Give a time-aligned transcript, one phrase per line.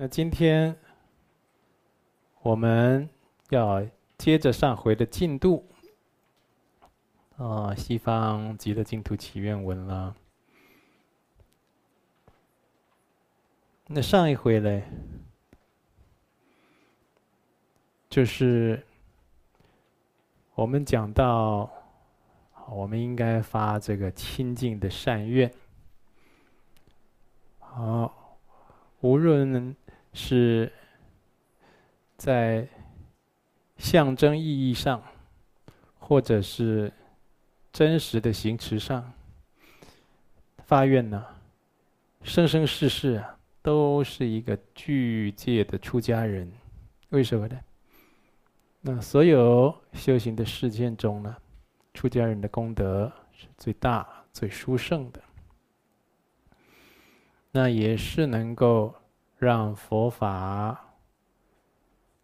[0.00, 0.78] 那今天
[2.42, 3.10] 我们
[3.50, 3.84] 要
[4.16, 5.68] 接着上回的进度，
[7.36, 10.14] 啊，西方极乐净土祈愿文了。
[13.88, 14.84] 那上一回嘞，
[18.08, 18.86] 就是
[20.54, 21.68] 我们讲到，
[22.68, 25.52] 我们应该发这个清净的善愿，
[27.58, 28.38] 好，
[29.00, 29.74] 无论。
[30.12, 30.72] 是
[32.16, 32.66] 在
[33.76, 35.02] 象征意义上，
[35.98, 36.92] 或者是
[37.72, 39.12] 真实的行持上，
[40.64, 41.24] 发愿呢，
[42.22, 46.50] 生生世世啊，都是一个具戒的出家人。
[47.10, 47.60] 为什么呢？
[48.80, 51.36] 那所有修行的事件中呢，
[51.94, 55.22] 出家人的功德是最大、最殊胜的。
[57.52, 58.92] 那也是能够。
[59.38, 60.94] 让佛法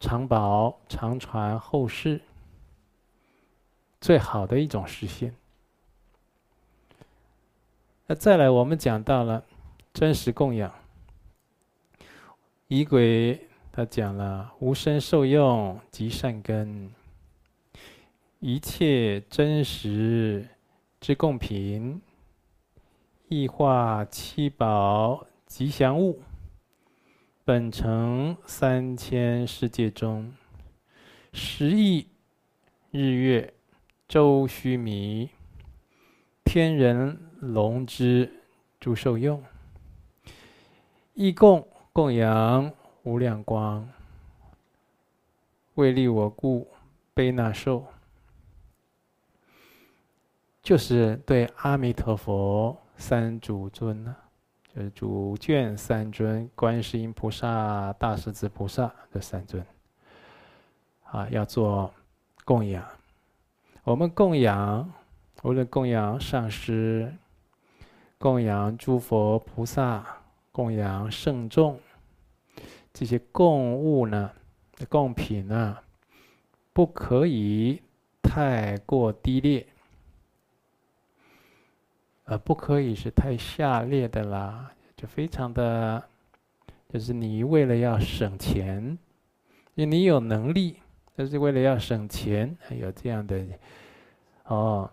[0.00, 2.20] 长保长传后世，
[4.00, 5.32] 最好的一种实现。
[8.06, 9.44] 那再来，我们讲到了
[9.92, 10.74] 真实供养，
[12.66, 16.92] 仪轨他讲了无身受用即善根，
[18.40, 20.46] 一切真实
[21.00, 22.02] 之供品，
[23.28, 26.20] 异化七宝吉祥物。
[27.46, 30.32] 本城三千世界中，
[31.34, 32.08] 十亿
[32.90, 33.52] 日月
[34.08, 35.28] 周须弥，
[36.42, 38.32] 天人龙之
[38.80, 39.44] 诸受用，
[41.12, 43.86] 一供供养无量光，
[45.74, 46.66] 为利我故，
[47.12, 47.84] 悲那受，
[50.62, 54.16] 就是对阿弥陀佛三主尊呢。
[54.74, 59.64] 就是主眷三尊，观世音菩萨、大势至菩萨这三尊，
[61.04, 61.94] 啊，要做
[62.44, 62.84] 供养。
[63.84, 64.92] 我们供养，
[65.44, 67.14] 无论供养上师、
[68.18, 70.04] 供养诸佛菩萨、
[70.50, 71.78] 供养圣众，
[72.92, 74.32] 这些供物呢、
[74.88, 75.78] 供品呢，
[76.72, 77.80] 不可以
[78.20, 79.64] 太过低劣。
[82.24, 86.02] 呃，不可以是太下劣的啦，就非常的，
[86.88, 88.98] 就是你为了要省钱，
[89.74, 90.78] 因为你有能力，
[91.14, 93.44] 但是为了要省钱，有这样的，
[94.44, 94.90] 哦，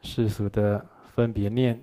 [0.00, 0.84] 世俗的
[1.14, 1.80] 分别念，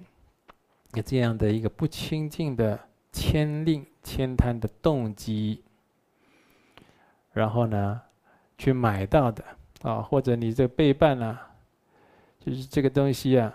[0.96, 2.78] 有这样的一个不清净的
[3.14, 5.64] 牵令、牵贪的动机，
[7.32, 8.02] 然后呢，
[8.58, 9.46] 去买到的
[9.82, 11.52] 啊，或者你这背叛啊，
[12.42, 13.54] 就是这个东西啊。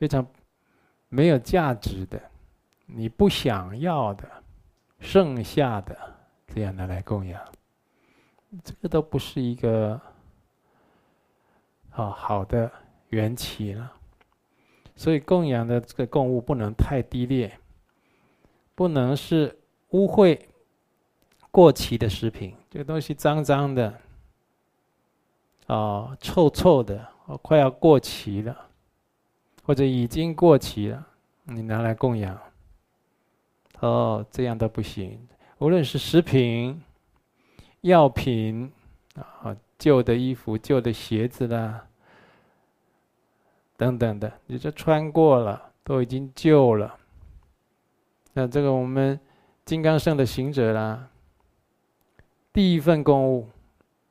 [0.00, 0.26] 非常
[1.10, 2.18] 没有价值的，
[2.86, 4.26] 你不想要的，
[4.98, 5.94] 剩下的
[6.46, 7.38] 这样的来供养，
[8.64, 10.00] 这个都不是一个
[11.90, 12.72] 好好的
[13.10, 13.92] 缘起了。
[14.96, 17.60] 所以供养的这个供物不能太低劣，
[18.74, 19.54] 不能是
[19.90, 20.40] 污秽、
[21.50, 24.00] 过期的食品，这个东西脏脏的，
[25.66, 27.06] 啊，臭臭的，
[27.42, 28.69] 快要过期了。
[29.62, 31.06] 或者已经过期了，
[31.44, 32.38] 你拿来供养，
[33.80, 35.28] 哦，这样都不行。
[35.58, 36.82] 无论是食品、
[37.82, 38.72] 药品
[39.14, 41.86] 啊，旧的衣服、旧的鞋子啦，
[43.76, 46.96] 等等的，你这穿过了，都已经旧了。
[48.32, 49.18] 那这个我们
[49.64, 51.08] 金刚圣的行者啦，
[52.52, 53.48] 第一份供物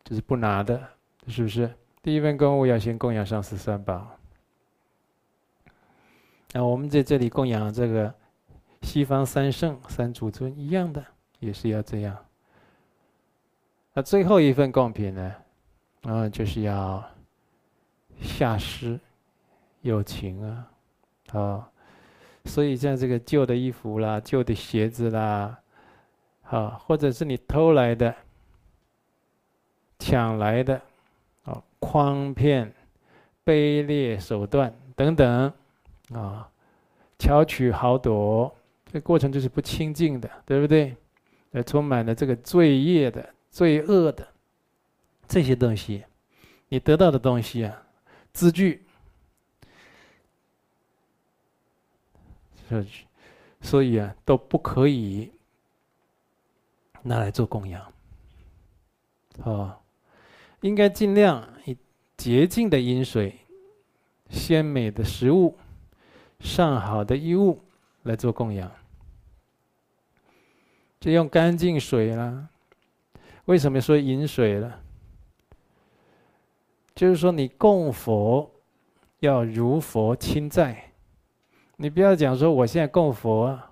[0.04, 0.82] 就是不拿的，
[1.28, 1.74] 是不是？
[2.02, 4.19] 第一份供物要先供养上十三宝。
[6.52, 8.12] 那我们在这里供养这个
[8.82, 11.06] 西方三圣三祖尊一样的，
[11.40, 12.18] 也是要这样。
[13.94, 15.36] 那最后一份贡品呢，
[16.02, 17.04] 啊，就是要
[18.20, 19.00] 下施
[19.82, 20.72] 友情啊，
[21.34, 21.70] 啊，
[22.46, 25.60] 所以像这个旧的衣服啦、旧的鞋子啦，
[26.46, 28.16] 啊，或者是你偷来的、
[30.00, 30.82] 抢来的，
[31.44, 32.74] 啊，诓骗、
[33.46, 35.54] 卑劣手段等等。
[36.14, 36.50] 啊，
[37.20, 38.54] 巧取豪夺，
[38.92, 40.96] 这过程就是不清净的，对不对？
[41.52, 44.28] 呃，充满了这个罪业的、罪恶的
[45.28, 46.04] 这些东西，
[46.68, 47.84] 你得到的东西啊，
[48.34, 48.84] 资具，
[53.62, 55.32] 所以啊，都不可以
[57.04, 57.92] 拿来做供养。
[59.44, 59.80] 啊，
[60.62, 61.78] 应该尽量以
[62.18, 63.40] 洁净的饮水、
[64.30, 65.58] 鲜美的食物。
[66.40, 67.60] 上好的衣物
[68.04, 68.72] 来做供养，
[71.00, 72.48] 就用干净水啦。
[73.46, 74.80] 为什么说饮水了？
[76.96, 78.50] 就是说你供佛
[79.20, 80.92] 要如佛亲在，
[81.78, 83.72] 你不要讲说我现在供佛啊，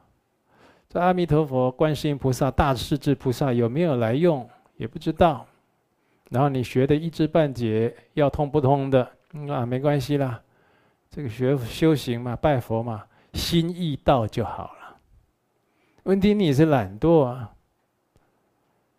[0.90, 5.46] 这阿弥陀佛、观世音菩萨、大势至菩萨有没有来用也不知道。
[6.30, 9.12] 然后你学的一知半解，要通不通的
[9.50, 9.66] 啊？
[9.66, 10.42] 没关系啦，
[11.10, 14.98] 这个学修行嘛，拜佛嘛，心意到就好了。
[16.04, 17.54] 问题你是懒惰啊，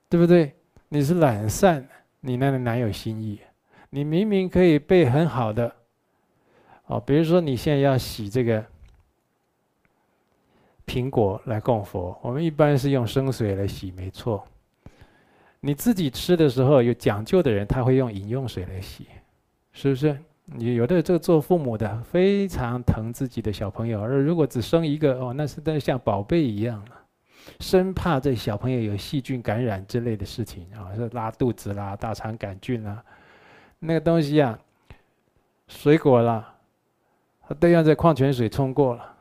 [0.09, 0.55] 对不对？
[0.89, 1.87] 你是懒散，
[2.21, 3.41] 你那里哪有心意？
[3.91, 5.75] 你明明可以背很好的，
[6.87, 8.65] 哦，比如说你现在要洗这个
[10.87, 14.47] 苹果来供佛，我们一般是用生水来洗，没错。
[15.61, 19.07] 你自己吃的时候有讲究的人，他会用饮用水来洗，
[19.73, 20.19] 是不是？
[20.51, 27.01] 你有的这个做父母的非常疼自己的小朋友，而如果只生一个哦，那是在像宝贝一样了，
[27.61, 33.05] 生怕这小朋友有细菌感染之类的事情啊，是拉肚子啦、大肠杆菌啦，
[33.79, 34.59] 那个东西啊，
[35.67, 36.55] 水果啦，
[37.61, 39.15] 都要在矿泉水冲过了。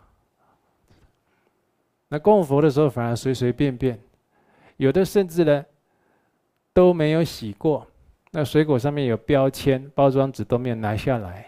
[2.07, 3.99] 那供佛的时候反而随随便便，
[4.77, 5.65] 有的甚至呢。
[6.73, 7.87] 都没有洗过，
[8.37, 11.47] 那水果上面有标签，包装纸都没有拿下来。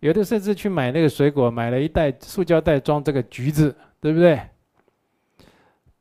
[0.00, 4.40] 有的甚至去买那个水果，买了一袋塑胶袋装这个橘子，对不对？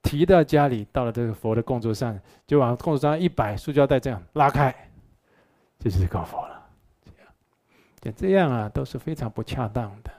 [0.01, 4.73] 提到家里，到了这个佛的供桌上，就往供桌上一摆，塑胶袋这样拉开，
[5.77, 6.59] 就是供佛了。
[7.05, 7.31] 这样，
[8.01, 10.09] 就这样啊，都是非常不恰当的。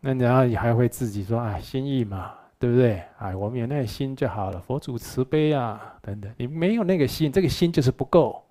[0.00, 2.32] 那然后你还会自己说啊，心意嘛。
[2.56, 3.02] 对不对？
[3.18, 4.58] 哎，我们有那个心就好了。
[4.58, 6.32] 佛祖慈悲啊，等等。
[6.38, 8.42] 你没有那个心，这个心就是不够，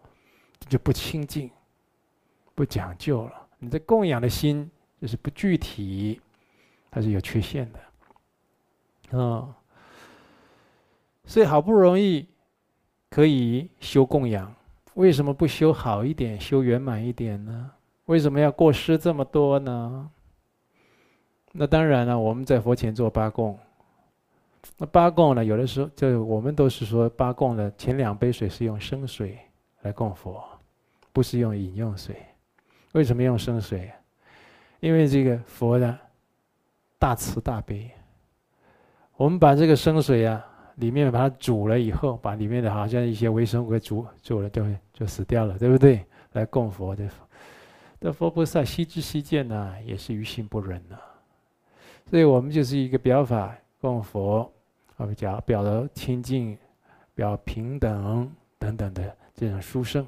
[0.67, 1.49] 就不清净，
[2.55, 3.47] 不讲究了。
[3.59, 4.69] 你这供养的心
[5.01, 6.19] 就是不具体，
[6.91, 7.79] 它是有缺陷的。
[9.17, 9.55] 啊，
[11.25, 12.27] 所以好不容易
[13.09, 14.53] 可以修供养，
[14.95, 17.71] 为什么不修好一点，修圆满一点呢？
[18.05, 20.09] 为什么要过失这么多呢？
[21.51, 23.57] 那当然了，我们在佛前做八供。
[24.77, 25.45] 那八供呢？
[25.45, 29.37] 有的时候就我们都是说八供的前两杯水是用生水
[29.81, 30.43] 来供佛，
[31.13, 32.15] 不是用饮用水。
[32.91, 33.89] 为什么用生水？
[34.81, 35.97] 因为这个佛的
[36.99, 37.89] 大慈大悲。
[39.15, 40.45] 我们把这个生水啊，
[40.75, 46.03] 里面把它煮了以后，把里面的好像一些微生物给煮煮了，就就死掉了，对不对？
[46.33, 47.07] 来供佛的，
[48.01, 50.97] 这佛菩萨悉知悉见呢，也是于心不忍呐。
[52.09, 53.55] 所以我们就是一个表法。
[53.79, 54.49] 供佛，
[54.95, 56.57] 我们讲表的清净、
[57.13, 60.07] 表平等等等的这种殊胜，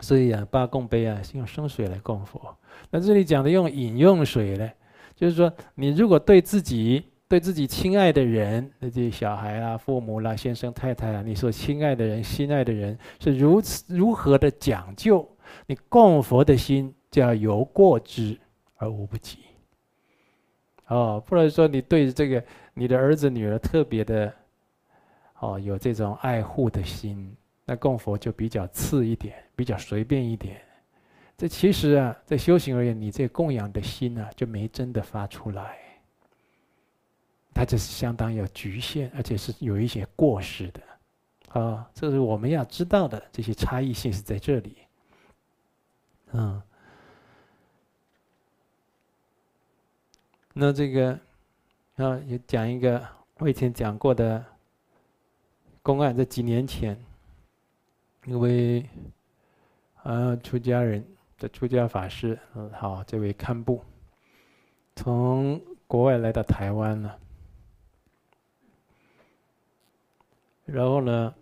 [0.00, 2.54] 所以啊，八供杯啊是用生水来供佛。
[2.90, 4.70] 那这里讲的用饮用水呢，
[5.14, 15.26] 就是说你如果对自己、对自己亲爱的人，那些小孩啊、父母啦、先生太太啊，你所亲爱的人、心爱的人是如此如何的讲究，
[15.66, 18.38] 你供佛的心就要有过之
[18.76, 19.38] 而无不及。
[20.88, 22.44] 哦，不能说你对这个
[22.74, 24.32] 你的儿子女儿特别的，
[25.38, 30.60] 哦，有这种爱护的心，那供佛就比较次一点，比较随便一点。
[31.36, 35.78] 这其实啊，在修行而言，你这供养的心呢，就没真的发出来。
[37.52, 40.80] 它就是相当有局限，而且是有一些过失的。
[41.60, 44.78] 啊，这是我们要知道的，这些差异性是在这里。
[46.32, 46.60] 嗯。
[50.52, 51.18] 那这个
[51.96, 53.04] 啊，也讲一个
[53.38, 54.44] 我以前讲过的
[55.82, 56.96] 公案，在几年前，
[58.24, 58.88] 因为
[60.04, 61.04] 啊出家人
[61.38, 63.82] 的出家法师，嗯，好，这位堪布
[64.94, 67.18] 从国外来到台湾了，
[70.66, 71.34] 然后呢，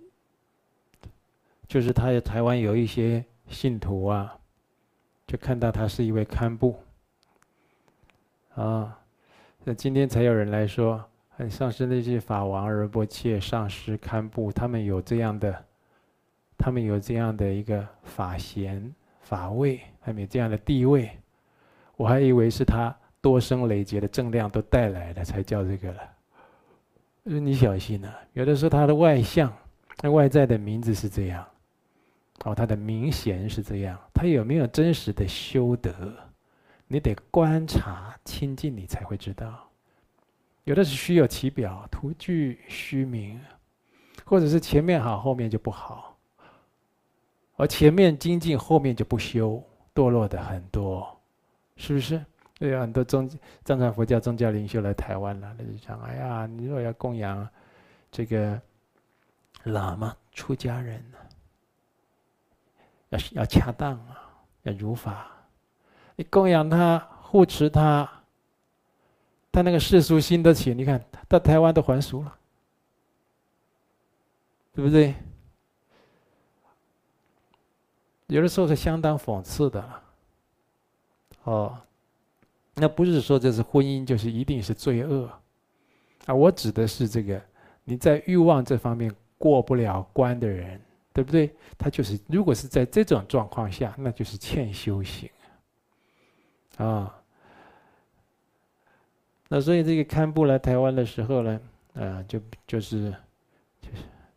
[1.67, 4.39] 就是他在台湾有一些信徒啊，
[5.27, 6.79] 就看到他是一位堪布
[8.55, 8.99] 啊。
[9.65, 11.05] 那今天才有人来说，
[11.51, 15.65] 像是那些法王、仁波切、上师、堪布，他们有这样的，
[16.65, 21.11] 他们有这样的一个法贤、法位，他们有这样的地位，
[21.97, 26.01] 我还以为是他多生累劫的正量都带来的，才叫这个了。
[27.25, 28.17] 你小心啊！
[28.33, 29.53] 有的时候他的外相、
[30.03, 31.45] 那外在的名字是这样，
[32.45, 35.93] 哦，他的名衔是这样，他有没有真实的修德？
[36.87, 39.69] 你得观察亲近，你才会知道。
[40.63, 43.41] 有的是虚有其表，徒具虚名，
[44.25, 46.12] 或者是前面好，后面就不好。
[47.57, 49.63] 而前面精进，后面就不修，
[49.95, 51.21] 堕落的很多，
[51.77, 52.25] 是不是？
[52.59, 53.29] 对啊，很多宗
[53.65, 57.49] 藏传佛教宗教领袖来台湾了，他就讲：哎呀，你如果要供养
[58.11, 58.61] 这个
[59.65, 61.19] 喇嘛出家人呢，
[63.11, 64.31] 要要恰当啊，
[64.63, 65.27] 要如法，
[66.15, 68.09] 你供养他、护持他，
[69.51, 72.39] 他那个世俗心得起，你看到台湾都还俗了，
[74.73, 75.15] 对不对？
[78.33, 80.03] 有的时候是相当讽刺的，
[81.45, 81.79] 哦，
[82.75, 85.31] 那不是说这是婚姻就是一定是罪恶。
[86.25, 87.41] 啊，我指的是这个，
[87.85, 90.81] 你在欲望这方面过不了关的人，
[91.13, 91.55] 对不对？
[91.77, 95.29] 他就是，如果是在这种状况下，那就是欠修行
[96.79, 97.15] 啊。
[99.49, 101.61] 那所以这个堪布来台湾的时候呢，
[101.95, 103.15] 啊，就就是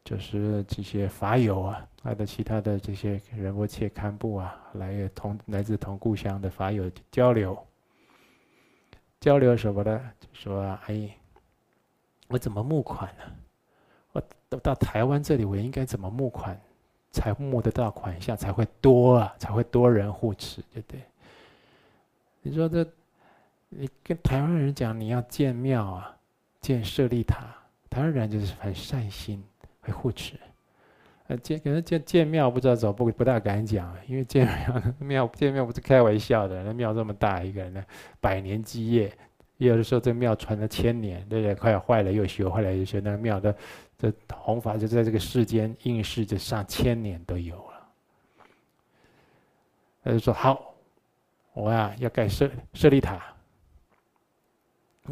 [0.05, 7.57] 就是这些法友啊，还有其他的这些人物切堪布啊，来同来自同故乡的法友交流，
[9.19, 10.11] 交流什么呢？
[10.21, 11.13] 就说哎。
[12.27, 13.23] 我怎么募款呢？
[14.11, 16.59] 我到到台湾这里，我应该怎么募款，
[17.11, 19.35] 才募得到款项才会多啊？
[19.37, 21.03] 才会多人护持，对不对？
[22.41, 22.83] 你说这，
[23.69, 26.17] 你跟台湾人讲你要建庙啊，
[26.61, 27.55] 建舍利塔，
[27.91, 29.43] 台湾人就是很善心，
[29.85, 30.33] 会护持。
[31.27, 37.83] 呃，建可能建建庙不知道怎么不不大敢讲，因为建庙 庙建庙不是开玩笑的，那庙这么大一个呢，
[38.19, 39.11] 百年基业。
[39.57, 41.55] 有的时候，这庙传了千年，对不对？
[41.55, 42.99] 快要坏了又修，坏了又修。
[42.99, 43.55] 那个庙的
[43.97, 47.87] 这弘法，就在这个世间应世，就上千年都有了。
[50.03, 50.75] 他就说：“好，
[51.53, 53.34] 我呀要盖舍舍利塔。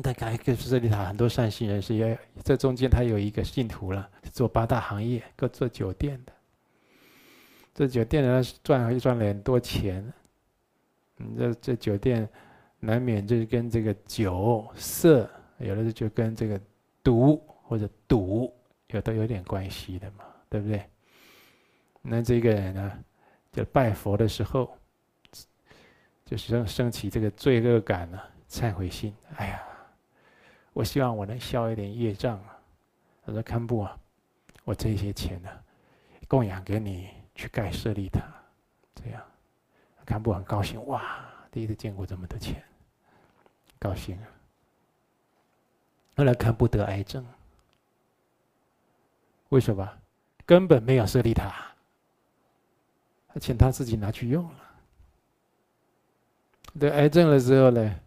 [0.01, 2.89] 他盖个舍利塔，很多善心人士也这中间。
[2.89, 6.33] 他有一个信徒了，做八大行业，各做酒店的。
[7.73, 10.13] 这酒店呢，赚赚了很多钱。
[11.17, 12.27] 嗯，这这酒店。”
[12.85, 16.59] 难免就是跟这个酒色，有的就跟这个
[17.01, 18.53] 毒或者赌
[18.87, 20.83] 有都有点关系的嘛，对不对？
[22.01, 22.91] 那这个人呢，
[23.53, 24.69] 就拜佛的时候，
[26.25, 28.19] 就是升升起这个罪恶感呢，
[28.49, 29.15] 忏悔心。
[29.37, 29.63] 哎呀，
[30.73, 32.57] 我希望我能消一点业障啊。
[33.25, 33.97] 他说：“堪布啊，
[34.65, 35.49] 我这些钱呢，
[36.27, 38.21] 供养给你去盖舍利塔，
[38.95, 39.21] 这样。”
[40.05, 42.61] 堪布很高兴，哇，第一次见过这么多钱。
[43.79, 44.27] 高兴啊！
[46.17, 47.25] 后来堪布得癌症，
[49.49, 49.89] 为什么？
[50.45, 51.73] 根本没有舍利塔，
[53.39, 54.59] 请他自己拿去用了。
[56.77, 57.99] 得癌症的时候呢，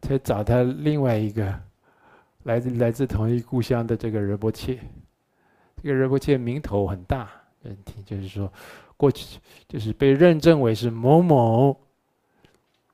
[0.00, 1.60] 才找他另外一个
[2.44, 4.78] 来自来自同一故乡的这个仁波切。
[5.82, 7.28] 这个仁波切名头很大，
[7.62, 8.50] 问题就是说，
[8.96, 11.78] 过去就是被认证为是某某。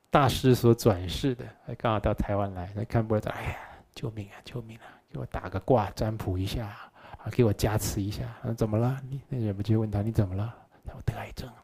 [0.09, 3.57] 大师所转世的，还刚好到台湾来，他看不到，哎呀，
[3.95, 4.83] 救命啊，救命啊！
[5.09, 8.25] 给我打个卦，占卜一下，啊，给我加持一下。
[8.43, 8.99] 啊，怎么了？
[9.09, 10.53] 你那人不就问他你怎么了？
[10.85, 11.55] 他说得癌症了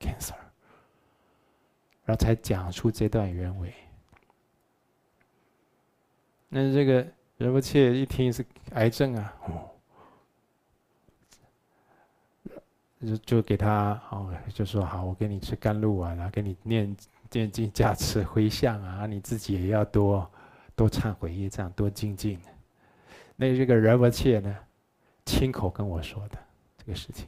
[0.00, 0.32] ，cancer。
[2.06, 3.74] 然后才讲出这段原委。
[6.48, 9.70] 那这个仁波切一听是癌症啊，哦，
[13.00, 16.96] 就就给他哦，就说好，我给你吃甘露啊，然后给你念。
[17.32, 20.30] 念经加持回向啊，你自己也要多
[20.76, 22.38] 多忏悔业障，多精进。
[23.34, 24.56] 那这个仁波切呢，
[25.24, 26.38] 亲口跟我说的
[26.78, 27.26] 这个事情。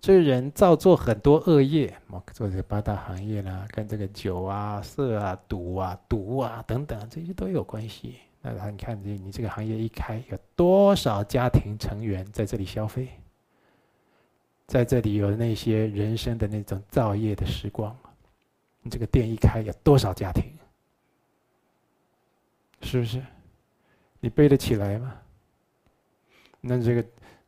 [0.00, 1.92] 这人造作很多恶业，
[2.32, 8.16] 做这八大行业啦，跟这个酒啊、色啊、赌啊、毒啊等等，这些都有关系。
[8.40, 13.08] 那你看，你你这个行业一开，有多少家庭成员在这里消费？
[14.68, 17.96] 在这里有那些人生的那种造业的时光，
[18.82, 20.44] 你这个店一开，有多少家庭？
[22.82, 23.20] 是不是？
[24.20, 25.14] 你背得起来吗？
[26.60, 27.04] 那这个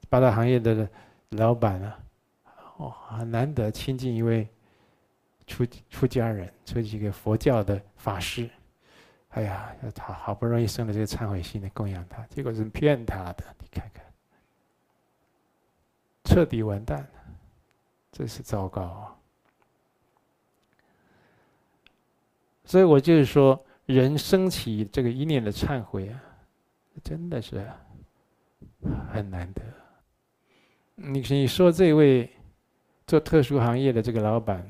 [0.09, 0.89] 八大行业的
[1.31, 1.99] 老板啊，
[2.81, 4.49] 哦，很难得亲近一位
[5.47, 8.49] 出出家人，出几个佛教的法师。
[9.29, 14.03] 哎呀，他好不容易生了这个忏悔心的供养他，结果是骗他的，你看看。
[16.25, 17.09] 彻底完蛋了，
[18.11, 19.17] 这是糟糕啊！
[22.65, 26.23] 所以我就是说，人升起这个一念的忏悔啊，
[27.05, 27.69] 真的是
[29.13, 29.63] 很难得。
[30.95, 32.31] 你你说这位
[33.11, 34.65] 做特殊行业的这个老板，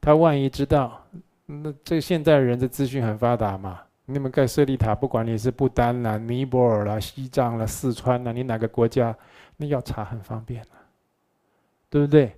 [0.00, 1.04] 他万一知道，
[1.46, 3.80] 那这现在人的资讯很发达嘛？
[4.06, 9.12] 你们盖舍利塔，不管你是不丹啦、尼泊尔啦、西藏啦、四川啦，你哪个国家？
[9.56, 10.78] 那要查很方便啊，
[11.88, 12.32] 对不对？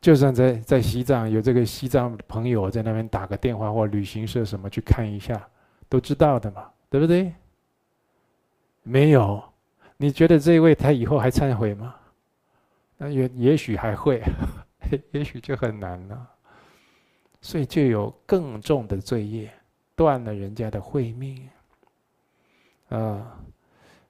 [0.00, 5.44] 就算在在西藏有这个西藏朋友在那边打个电话或旅行社什么去看一下，
[5.88, 6.70] 都知道的嘛。
[6.88, 7.34] 对不对？
[8.84, 9.42] 没有，
[9.96, 11.96] 你觉得这一位他以后还忏悔吗？
[12.96, 14.22] 那也也许还会，
[15.12, 16.30] 也许就很难了。
[17.40, 19.52] 所以就有更重的罪业，
[19.94, 21.48] 断了人家的慧命
[22.88, 23.38] 啊。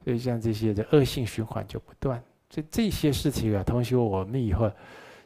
[0.05, 2.23] 所以像这些的恶性循环就不断。
[2.49, 4.71] 所以这些事情啊，同学，我们以后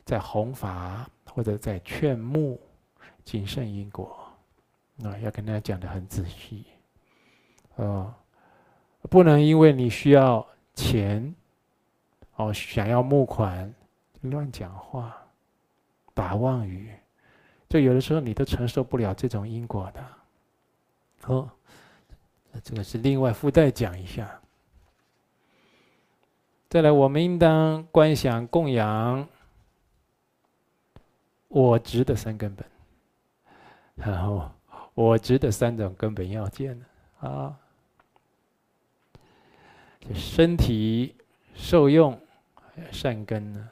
[0.07, 2.59] 在弘法或者在劝募
[3.25, 4.27] 谨慎因果，
[5.05, 6.65] 啊，要跟大家讲的很仔细，
[7.77, 8.17] 啊，
[9.03, 11.33] 不能因为你需要钱，
[12.41, 13.71] 哦，想要募款，
[14.23, 15.15] 乱讲话，
[16.15, 16.91] 打妄语，
[17.69, 20.07] 就有的时候你都承受不了这种因果的。
[21.27, 21.51] 哦，
[22.65, 24.41] 这个是另外附带讲一下。
[26.71, 29.29] 再来，我们应当观想供养
[31.49, 32.67] 我执的三根本，
[33.97, 34.51] 然后
[34.95, 36.87] 我执的三种根本要件呢
[37.21, 37.59] 啊，
[40.01, 41.15] 就身体
[41.55, 42.19] 受用
[42.91, 43.69] 善根呢。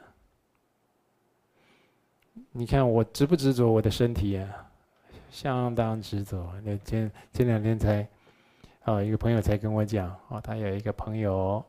[2.53, 4.71] 你看我执不执着我的身体啊？
[5.31, 6.53] 相当执着。
[6.63, 8.09] 那前前两天才，
[8.83, 11.65] 啊，一个朋友才跟我讲，哦，他有一个朋友。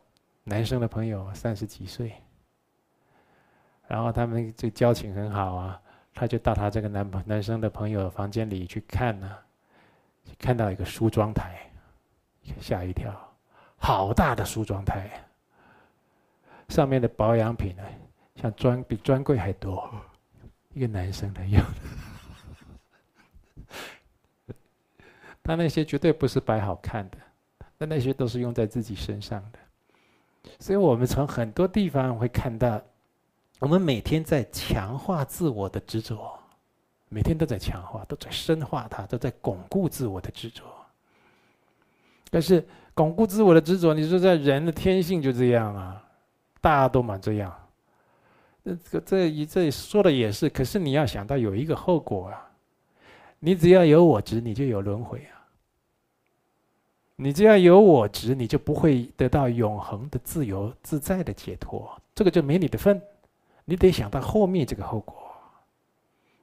[0.46, 2.12] 男生的朋友三十几岁，
[3.88, 5.79] 然后他们这交情很好啊，
[6.12, 9.38] 他就到他这个男朋男生的朋友房间里去看呢，
[10.39, 11.69] 看到一个梳妆台，
[12.60, 13.13] 吓一跳，
[13.77, 15.24] 好大的梳妆台，
[16.70, 17.84] 上面的保养品呢，
[18.36, 19.90] 像专比专柜还多，
[20.74, 21.62] 一个男生的用，
[25.44, 27.18] 他那些绝对不是摆好看的，
[27.78, 29.60] 那那些都是用在自己身上的。
[30.60, 32.82] 所以我们从很多地方会看到，
[33.60, 36.40] 我们每天在强化自我的执着，
[37.10, 40.64] 每天都在强化，都在深化它，都在巩固自我的执着。
[42.29, 46.03] 但是巩固自我的执着，你说在人的天性就这样啊，
[46.61, 47.53] 大家都嘛这样。
[48.63, 52.51] 这这这一这说的也是，可是你要想到有一个后果啊，
[53.39, 55.39] 你只要有我执，你就有轮回啊。
[57.15, 63.01] 你只要有我执，你就不会得到永恒的自由自在的解脱，这个就没你的份。
[63.65, 65.15] 你得想到后面这个后果，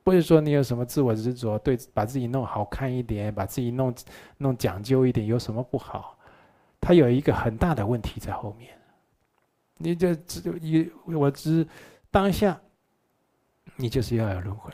[0.04, 3.94] 不是说你有什么自我执着，对，把自己弄好看一点，把自己弄
[4.38, 6.16] 弄讲究一点，有什么不好？
[6.80, 8.70] 它有一个很大的问题在后面。
[9.78, 11.66] 你就只一我只
[12.10, 12.60] 当下，
[13.76, 14.72] 你就是要有轮回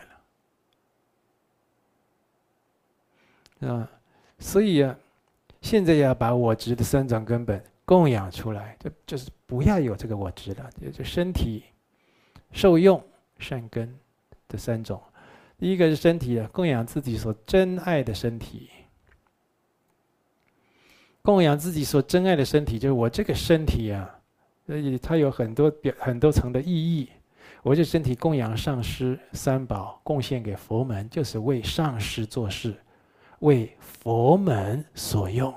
[3.60, 3.90] 了，啊，
[4.38, 4.96] 所以啊。
[5.60, 11.62] 现在要把我执的三种根本供养出来，就就是不要有这个我执了，就身体
[12.50, 13.00] 受用
[13.38, 13.96] 善根
[14.48, 15.00] 这三种。
[15.56, 18.70] 第一个是身体啊，供养自己所珍爱的身体，
[21.22, 24.18] 供养自己所珍爱的身体，就是我这个身体啊，
[24.72, 27.06] 所以它有很多表很多层的意义。
[27.62, 32.74] 我这身体供养上师三宝，贡献给佛门，就是为上师做事。
[33.40, 35.54] 为佛门所用，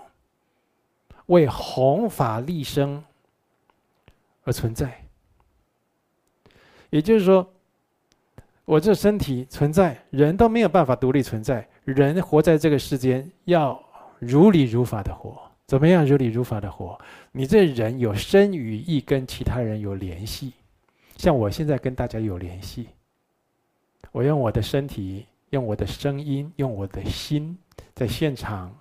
[1.28, 3.02] 为弘法立生
[4.44, 5.02] 而存在。
[6.90, 7.50] 也就是说，
[8.66, 11.66] 我这身体存在，人都没有办法独立存在。
[11.86, 13.82] 人活在这个世间，要
[14.20, 15.45] 如理如法的活。
[15.68, 17.00] 怎么样如理如法的活？
[17.32, 20.54] 你这人有身与意，跟其他人有联系。
[21.18, 22.90] 像我现在跟大家有联系，
[24.12, 27.58] 我用我的身体，用我的声音，用我的心。
[27.94, 28.78] 在现场，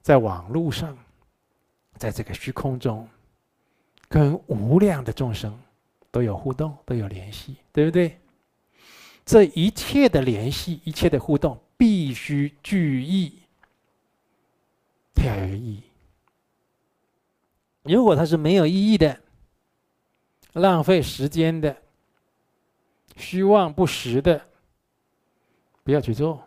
[0.00, 0.96] 在网络上，
[1.96, 3.06] 在这个虚空中，
[4.08, 5.56] 跟无量的众生
[6.10, 8.18] 都有互动，都有联系，对不对？
[9.24, 13.38] 这一切的联系，一切的互动，必须具意，
[15.24, 15.82] 要有意义。
[17.82, 19.18] 如果它是没有意义的，
[20.52, 21.76] 浪费时间的，
[23.16, 24.40] 虚妄不实的，
[25.82, 26.42] 不要去做。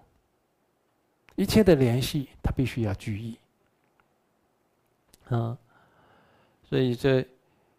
[1.35, 3.37] 一切的联系，它必须要注意。
[5.27, 5.57] 啊，
[6.69, 7.25] 所以这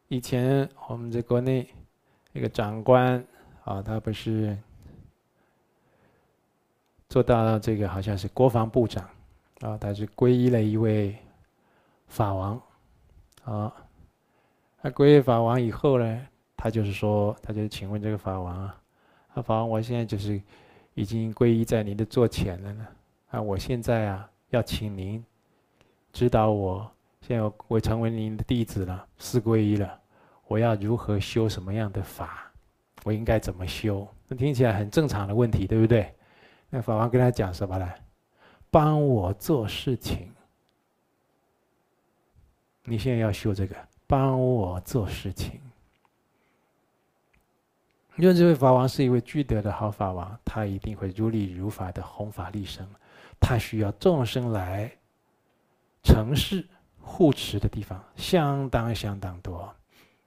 [0.09, 1.67] 以前我们在国内
[2.33, 3.25] 一个长官
[3.65, 4.59] 啊，他不是
[7.09, 9.09] 做到了这个好像是国防部长
[9.61, 11.17] 啊，他是皈依了一位
[12.09, 12.61] 法王
[13.47, 13.73] 啊。
[14.83, 18.81] 那皈依法王以后呢，他就是说，他就请问这个法王啊，
[19.35, 20.41] 啊，法王，我现在就是
[20.95, 22.87] 已经皈依在您的座前了呢。
[23.31, 25.25] 啊，我现在啊，要请您
[26.13, 26.89] 指导我。
[27.23, 29.99] 现在我成为您的弟子了，四皈依了。
[30.47, 32.53] 我要如何修什么样的法？
[33.03, 34.07] 我应该怎么修？
[34.29, 36.15] 那听起来很正常的问题，对不对？
[36.71, 37.89] 那法王跟他讲什么呢？
[38.71, 40.33] 帮我做事情，
[42.89, 45.61] 你现在要修这个，帮我做事情。
[48.17, 52.89] 因为这位法王是一位具德的好法王，他一定会如理如法的弘法利生，
[53.39, 54.91] 他需要众生来
[56.03, 56.67] 城市
[56.99, 59.75] 护持的地方相当相当多。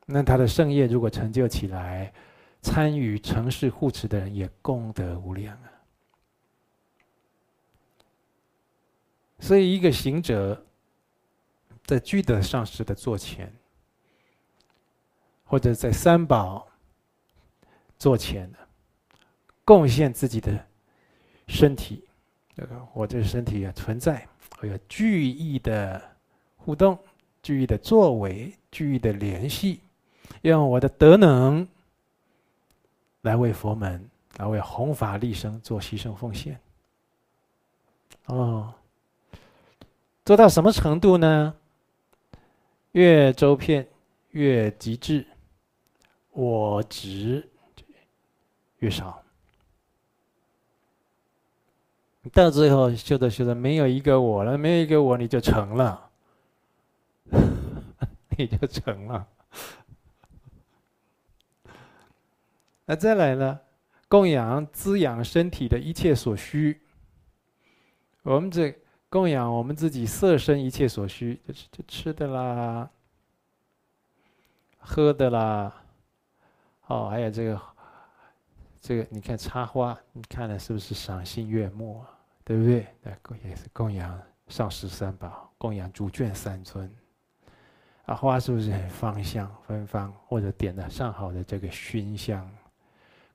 [0.06, 2.14] 那他的圣业如果成就起来，
[2.62, 5.72] 参与城市护持的人也功德无量啊。
[9.40, 10.66] 所以，一个行者
[11.90, 13.52] 在具德上师的座前，
[15.44, 16.68] 或者在三宝
[17.98, 18.48] 座前
[19.66, 20.64] 贡献自己的
[21.48, 22.08] 身体，
[22.56, 24.28] 这个我这身体也存在，
[24.60, 26.00] 会有具意的
[26.58, 26.96] 互动、
[27.42, 29.82] 具意的作为、具意的联系，
[30.44, 31.68] 用我的德能
[33.22, 36.60] 来为佛门、来为弘法利生做牺牲奉献。
[38.28, 38.72] 哦。
[40.24, 41.56] 做到什么程度呢？
[42.94, 43.88] 越周遍，
[44.32, 45.26] 越极致，
[46.32, 47.48] 我执
[48.80, 49.24] 越少。
[52.34, 56.10] 到最后修着修着，没有一个我了，没有一个我，你就成了，
[58.38, 59.28] 你就成了。
[62.86, 63.60] 那再来呢？
[64.08, 66.82] 供养滋养身体的一切所需，
[68.24, 68.76] 我们这。
[69.10, 72.88] 供养我们自己色身一切所需，就是就吃的啦、
[74.78, 75.74] 喝的啦，
[76.86, 77.62] 哦，还有这个
[78.80, 82.10] 这个，你看插花，你看了是不是赏心悦目啊？
[82.44, 82.88] 对不对？
[83.02, 86.88] 那供也是供养上师三宝，供养主眷三尊。
[88.06, 90.14] 啊，花是不是很芳香芬芳？
[90.28, 92.48] 或者点了上好的这个熏香，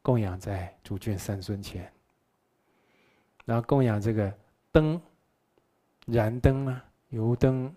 [0.02, 1.92] 供养在主眷三尊前，
[3.44, 4.32] 然后供养这个
[4.70, 5.02] 灯。
[6.06, 7.74] 燃灯啊，油灯，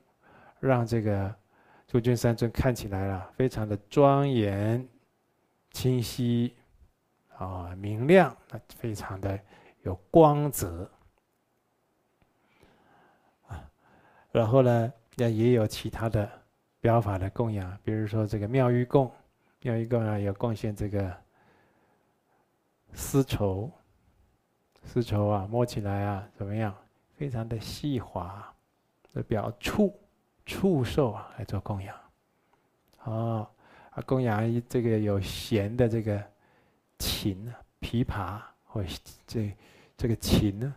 [0.60, 1.34] 让这个
[1.88, 4.86] 诸君三尊看起来了，非常的庄严、
[5.72, 6.54] 清晰，
[7.38, 9.40] 啊，明亮，啊，非常的
[9.84, 10.92] 有光泽，
[13.48, 13.64] 啊，
[14.32, 16.30] 然后呢，那也有其他的
[16.82, 19.10] 表法的供养，比如说这个妙玉供，
[19.62, 21.16] 妙玉供啊，有贡献这个
[22.92, 23.72] 丝绸，
[24.84, 26.76] 丝绸啊，摸起来啊，怎么样？
[27.18, 28.54] 非常的细滑，
[29.12, 30.00] 的表触
[30.46, 31.96] 触受啊来做供养，
[33.06, 33.48] 哦，
[33.90, 36.24] 啊供养这个有弦的这个
[37.00, 38.84] 琴啊，琵琶或
[39.26, 39.52] 这
[39.98, 40.76] 这个琴呢，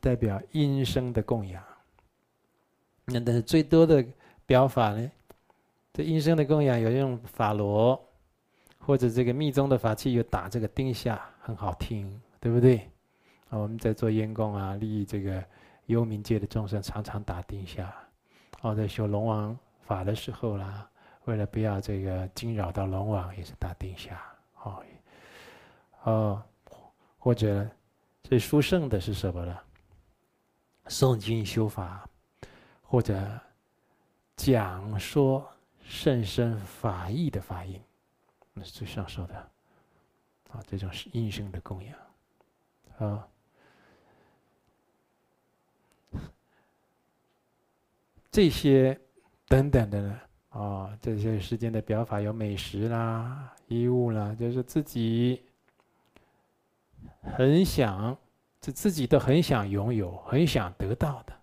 [0.00, 1.62] 代表音声的供养。
[3.04, 4.04] 那但是最多的
[4.44, 5.10] 表法呢，
[5.92, 7.98] 这音声的供养有用法螺，
[8.78, 12.88] 或者这个密宗的法器有打这个钉下，很好听，对不对？
[13.58, 15.44] 我们在做烟供啊，利益这个
[15.86, 17.94] 幽冥界的众生，常常打定下。
[18.62, 20.88] 哦，在修龙王法的时候啦，
[21.26, 24.22] 为了不要这个惊扰到龙王，也是打定下。
[24.62, 24.82] 哦，
[26.04, 26.42] 哦，
[27.18, 27.68] 或者
[28.24, 29.58] 最殊胜的是什么呢？
[30.86, 32.08] 诵经修法，
[32.80, 33.38] 或者
[34.34, 35.46] 讲说
[35.82, 37.78] 甚深法义的法音，
[38.54, 39.34] 那是最上首的。
[40.50, 41.94] 啊，这种是音声的供养。
[42.98, 43.28] 啊。
[48.32, 48.98] 这些
[49.46, 55.44] 等等的呢，啊，这些时间的表法有美食啦、衣物啦，就是自己
[57.20, 58.16] 很想，
[58.58, 61.34] 自自己都很想拥有、很想得到的。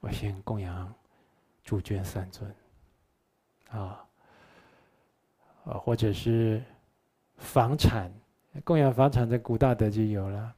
[0.00, 0.92] 我先供养
[1.62, 2.52] 主眷三尊，
[3.70, 4.04] 啊，
[5.64, 6.60] 啊，或者是
[7.36, 8.12] 房产，
[8.64, 10.54] 供养房产在古大德就有了，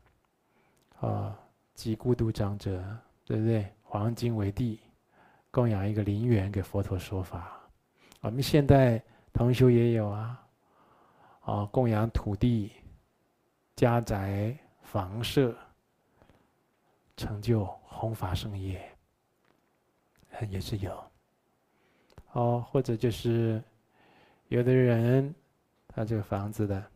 [1.00, 1.38] 啊，
[1.74, 2.82] 即孤独长者，
[3.26, 3.70] 对不对？
[3.82, 4.80] 黄金为地。
[5.56, 7.58] 供养一个陵园给佛陀说法，
[8.20, 10.46] 我们现代同修也有啊，
[11.40, 12.70] 啊，供养土地、
[13.74, 15.56] 家宅、房舍，
[17.16, 18.86] 成就弘法圣业，
[20.50, 21.02] 也是有。
[22.32, 23.64] 哦，或者就是
[24.48, 25.34] 有的人
[25.88, 26.86] 他这个房子的，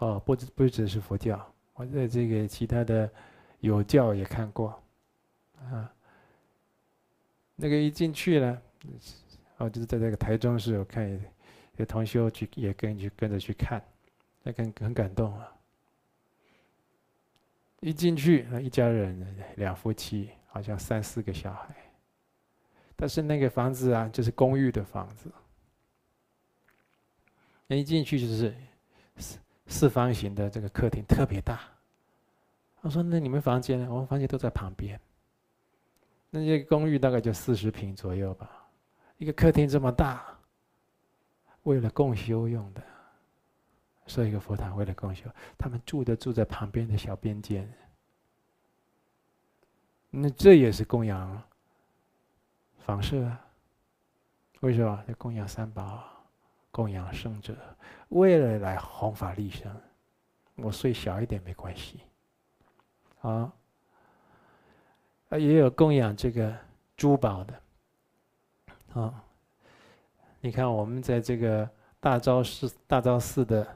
[0.00, 3.10] 哦，不只不只是佛教，我在这个其他的
[3.60, 4.78] 有教也看过，
[5.62, 5.90] 啊。
[7.56, 8.62] 那个一进去了，
[9.58, 11.08] 哦，就是在这个台中市，我看
[11.76, 13.82] 有同学去也跟去跟着去看，
[14.42, 15.50] 那很很感动啊。
[17.80, 21.74] 一进去，那一家人两夫妻，好像三四个小孩，
[22.96, 25.30] 但是那个房子啊，就是公寓的房子，
[27.68, 28.54] 一进去就是
[29.16, 31.60] 四四方形的这个客厅，特别大。
[32.80, 33.86] 我说：“那你们房间呢？
[33.90, 35.00] 我们房间都在旁边。”
[36.36, 38.66] 那些公寓大概就四十平左右吧，
[39.18, 40.36] 一个客厅这么大，
[41.62, 42.82] 为了共修用的，
[44.08, 47.72] 设一个佛堂为了共修，他们住的住在旁边的小边间，
[50.10, 51.40] 那这也是供养
[52.80, 53.40] 房舍啊？
[54.58, 55.04] 为什么？
[55.06, 56.02] 要供养三宝，
[56.72, 57.56] 供养圣者，
[58.08, 59.72] 为了来弘法利生。
[60.56, 62.00] 我睡小一点没关系，
[63.20, 63.52] 啊。
[65.34, 66.54] 啊，也有供养这个
[66.96, 67.54] 珠宝的，
[68.92, 69.20] 啊，
[70.40, 71.68] 你看我们在这个
[71.98, 73.66] 大昭寺大昭寺的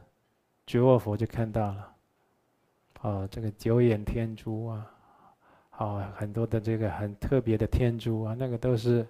[0.69, 1.95] 觉卧佛就看到了，
[3.01, 4.87] 哦，这个九眼天珠啊，
[5.71, 9.05] 啊，很多的这个很特别的天珠啊，那个都是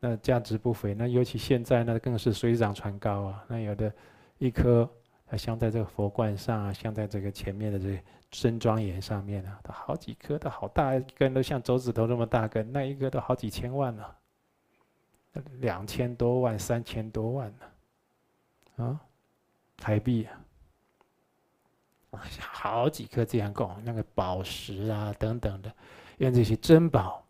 [0.00, 3.92] 那价值不菲，那尤其现在那更是水涨船高啊，那有的
[4.38, 4.90] 一颗。
[5.30, 14.04] 啊镶在这个佛冠上啊，镶在这个前面的这身庄严上面啊，它好几颗，都好大一根，都像手指头那么大根，那一个都好几千万呢，
[15.60, 17.54] 两千多万、三千多万
[18.76, 19.00] 呢，啊，
[19.76, 20.26] 台币
[22.10, 25.72] 啊，好几颗这样供，那个宝石啊等等的，
[26.18, 27.24] 用这些珍宝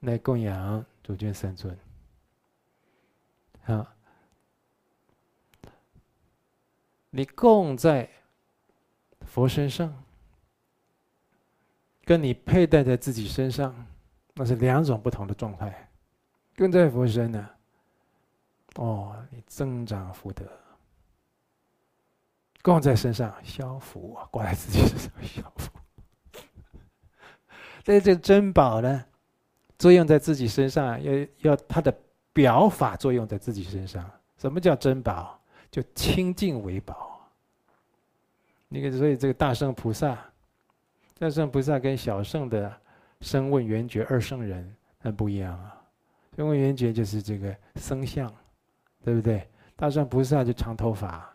[0.00, 1.76] 来供养主君三尊，
[3.64, 3.92] 啊。
[7.10, 8.08] 你供在
[9.22, 10.04] 佛身上，
[12.04, 13.74] 跟你佩戴在自己身上，
[14.34, 15.90] 那是两种不同的状态。
[16.56, 17.48] 供在佛身呢，
[18.74, 20.44] 哦，你增长福德；
[22.62, 25.70] 供在身上消福啊，挂在自己身上消福。
[27.84, 29.04] 在这珍宝呢，
[29.78, 31.96] 作用在自己身上，要要它的
[32.32, 34.10] 表法作用在自己身上。
[34.36, 35.37] 什么叫珍宝？
[35.70, 37.28] 就清净为宝。
[38.68, 40.18] 那个，所以这个大圣菩萨，
[41.18, 42.70] 大圣菩萨跟小圣的
[43.22, 45.74] 声问缘觉二圣人很不一样啊。
[46.36, 48.32] 声问缘觉就是这个僧相，
[49.02, 49.48] 对不对？
[49.74, 51.28] 大圣菩萨就长头发，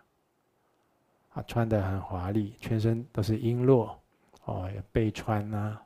[1.34, 3.90] 啊，穿的很华丽，全身都是璎珞，
[4.46, 5.80] 哦，背穿呐，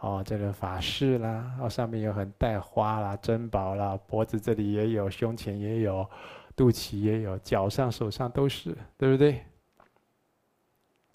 [0.00, 6.08] 哦，这个法饰啦，哦，上面有很带花啦、珍宝啦，脖子这里也有，胸前也有。
[6.54, 9.44] 肚脐也有，脚上、手上都是，对不对？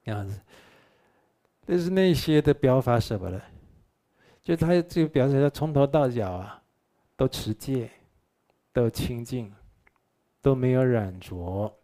[0.03, 0.39] 这样子，
[1.65, 3.41] 但是那些的表法什么的，
[4.41, 6.63] 就他这个表示他从头到脚啊，
[7.15, 7.91] 都持戒，
[8.71, 9.53] 都清净，
[10.41, 11.77] 都没有染着，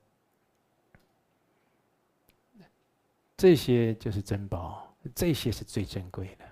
[3.35, 6.45] 这些就是珍宝，这些是最珍贵的，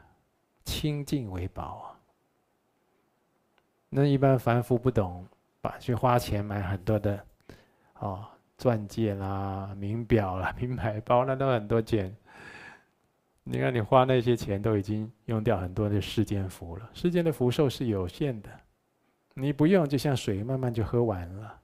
[0.66, 2.00] 清净为宝啊。
[3.90, 5.26] 那一般凡夫不懂。
[5.62, 7.24] 把去花钱买很多的，
[8.00, 8.26] 哦，
[8.58, 12.14] 钻戒啦、 名表啦、 名牌包，那都很多钱。
[13.44, 16.90] 你看，你花那些钱都已经用掉很多的世间福了。
[16.94, 18.50] 世间的福寿是有限的，
[19.34, 21.60] 你不用，就像水，慢慢就喝完了。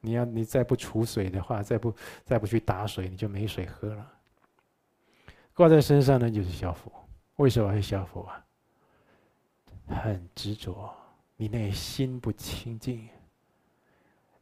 [0.00, 1.94] 你要你再不储水的话，再不
[2.24, 4.12] 再不去打水，你就没水喝了。
[5.54, 6.92] 挂在身上呢，就是消福。
[7.36, 8.44] 为什么会消福啊？
[9.86, 10.92] 很执着，
[11.36, 13.08] 你那心不清净。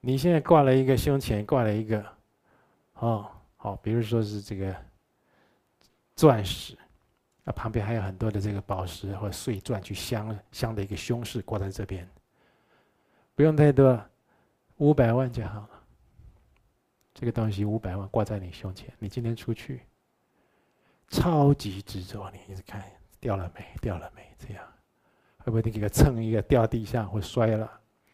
[0.05, 2.05] 你现在挂了一个胸前挂了一个，
[2.95, 4.75] 哦，好，比如说是这个
[6.17, 6.77] 钻石，
[7.45, 12.07] 啊，旁边还有很多的这个宝石或碎钻去镶镶的一个胸饰挂在这边，
[13.37, 14.05] 不用太多，
[14.79, 15.71] 五百万就好了。
[17.15, 19.83] 这个东西五百万挂在你胸前，你今天出去，
[21.07, 22.83] 超级执着，你一直看
[23.21, 24.65] 掉了没，掉了没，这样
[25.39, 27.71] 会不会你给它蹭一个掉地上或摔了？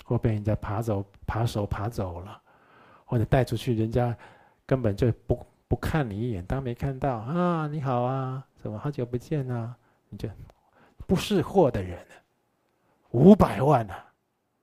[0.08, 2.40] 或被人家爬走、扒手爬走了，
[3.04, 4.16] 或者带出去，人家
[4.64, 7.66] 根本就不不看你一眼，当没看到啊！
[7.66, 9.76] 你好啊，怎么好久不见啊？
[10.08, 10.26] 你就
[11.06, 11.98] 不识货的人，
[13.10, 14.02] 五百万啊！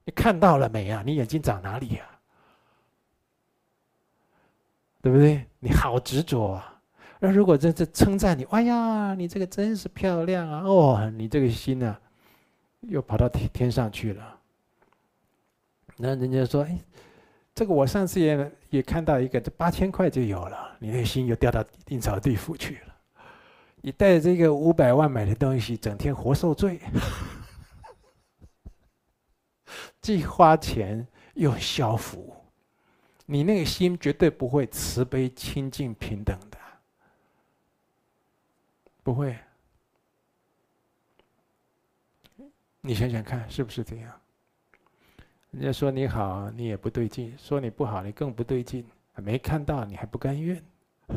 [0.04, 1.04] 你看到了没啊？
[1.06, 2.04] 你眼睛长哪里呀？
[5.04, 5.46] 对不对？
[5.60, 6.82] 你好执着啊！
[7.20, 10.64] 那如果这这称赞你，哎呀，你这个真是漂亮啊！
[10.64, 11.96] 哦，你这个心呢，
[12.82, 14.35] 又跑到天天上去了。
[15.98, 16.78] 那人家说：“哎，
[17.54, 22.96] 这个我上次也也看到一个，这八千块就有了，你那心又掉到阴曹地府去了。
[23.78, 26.82] 你带着这个五百万买的东西，整天活受罪，
[30.02, 32.36] 既花钱又消福，
[33.26, 36.58] 你那个心绝对不会慈悲、清净、平等的，
[39.02, 39.38] 不会。
[42.82, 44.12] 你想想看，是不是这样？”
[45.56, 48.86] 人家说你好，你也不对劲；说你不好，你更不对劲。
[49.16, 50.62] 没看到，你还不甘愿。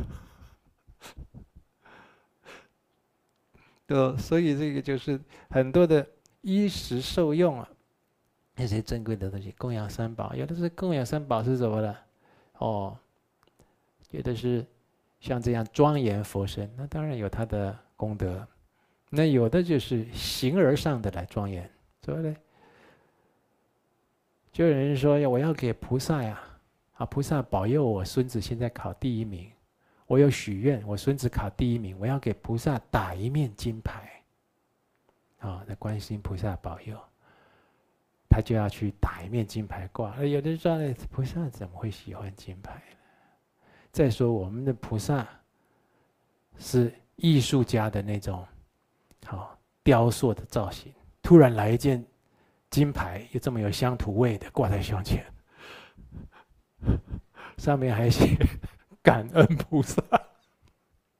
[3.84, 5.20] 对，所以这个就是
[5.50, 6.06] 很多的
[6.42, 7.68] 衣食受用啊，
[8.54, 11.96] 那些珍贵的东西，供养三宝，有的是供养三宝是什么呢？
[12.58, 12.96] 哦，
[14.12, 14.64] 有的是
[15.18, 18.46] 像这样庄严佛身，那当然有他的功德。
[19.10, 21.68] 那有的就是形而上的来庄严，
[22.00, 22.36] 怎么呢？
[24.52, 26.40] 就有人说要我要给菩萨呀，
[26.94, 29.50] 啊，菩萨保佑我孙子现在考第一名，
[30.06, 34.10] 我有许愿，我孙子考第一名，我要给菩萨打一面金牌。
[35.38, 36.98] 啊，那观世音菩萨保佑，
[38.28, 40.16] 他就要去打一面金牌挂。
[40.24, 42.96] 有的人说，菩萨怎么会喜欢金牌呢？
[43.92, 45.26] 再说我们的菩萨
[46.58, 48.44] 是艺术家的那种。
[49.24, 52.04] 好，雕塑的造型，突然来一件
[52.70, 55.24] 金牌，又这么有乡土味的挂在胸前，
[57.56, 58.36] 上面还写
[59.02, 60.02] “感恩菩萨，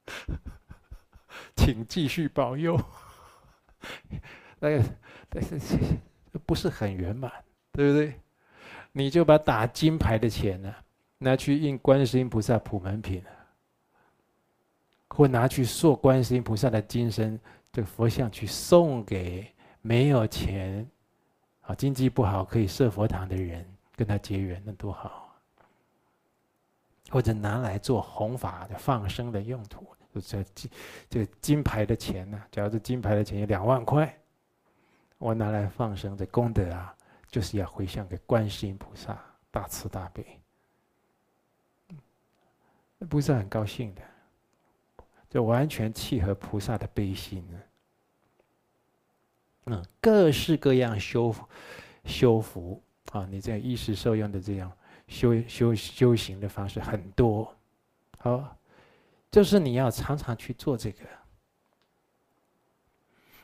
[1.55, 2.79] 请继续保佑”。
[4.59, 4.83] 那个，
[5.29, 5.57] 但是
[6.45, 7.31] 不是很圆满，
[7.71, 8.13] 对不对？
[8.91, 10.75] 你就把打金牌的钱呢，
[11.17, 13.23] 拿去印观世音菩萨普门品，
[15.07, 17.39] 或拿去塑观世音菩萨的金身。
[17.71, 19.47] 这个佛像去送给
[19.81, 20.89] 没有钱、
[21.69, 23.63] 啊经济不好可以设佛堂的人，
[23.95, 25.39] 跟他结缘，那多好！
[27.11, 29.85] 或者拿来做弘法的放生的用途，
[30.19, 30.71] 这金
[31.07, 32.43] 这金牌的钱呢？
[32.51, 34.11] 假如这金牌的钱有两万块，
[35.19, 36.95] 我拿来放生的功德啊，
[37.29, 39.15] 就是要回向给观世音菩萨，
[39.51, 40.39] 大慈大悲，
[43.07, 44.01] 不是很高兴的。
[45.29, 47.59] 就完全契合菩萨的悲心呢。
[49.71, 51.35] 嗯，各式各样修
[52.03, 54.71] 修福啊，你这样衣食受用的这样
[55.07, 57.55] 修修修行的方式很多，
[58.17, 58.57] 好，
[59.29, 61.05] 就是你要常常去做这个。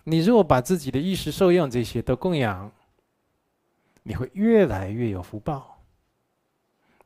[0.03, 2.71] 你如果把自己的衣食受用这些都供养，
[4.01, 5.79] 你会越来越有福报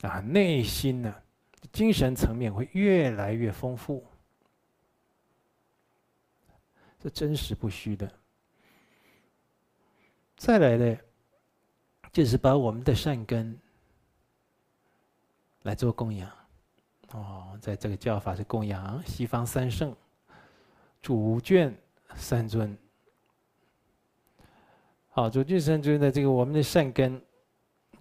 [0.01, 1.13] 啊，内心呢，
[1.73, 4.05] 精神层面会越来越丰富。
[7.01, 8.18] 这真实不虚的。
[10.39, 10.97] 再来呢，
[12.13, 13.59] 就是把我们的善根
[15.63, 16.31] 来做供养。
[17.11, 19.93] 哦，在这个教法是供养西方三圣、
[21.01, 21.73] 主眷
[22.15, 22.75] 三尊。
[25.09, 27.21] 好，主眷三尊的这个我们的善根，